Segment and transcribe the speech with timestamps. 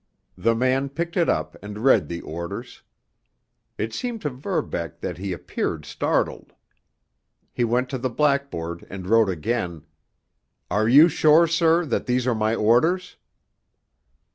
[0.35, 2.81] The man picked it up and read the orders.
[3.77, 6.53] It seemed to Verbeck that he appeared startled.
[7.53, 9.85] He went to the blackboard and wrote again:
[10.71, 13.17] "Are you sure, sir, that these are my orders?"